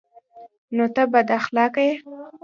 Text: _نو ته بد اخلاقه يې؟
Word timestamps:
_نو 0.75 0.83
ته 0.95 1.03
بد 1.13 1.27
اخلاقه 1.39 1.81
يې؟ 1.87 1.95